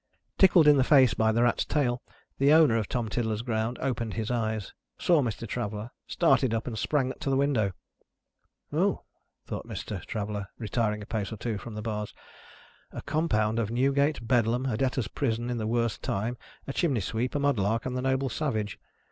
[0.39, 2.01] Tickled in the face by the rat's tail,
[2.39, 5.47] the owner of Tom Tiddler's ground opened his eyes, saw Mr.
[5.47, 7.73] Traveller, started up, and sprang to the window.
[8.71, 9.01] "Humph!"
[9.45, 10.03] thought Mr.
[10.03, 12.15] Traveller, retiring a pace or two from the bars.
[12.91, 17.35] "A compound of Newgate, Bedlam, a Debtors' Prison in the worst time, a chimney sweep,
[17.35, 18.79] a mudlark, and the Noble Savage!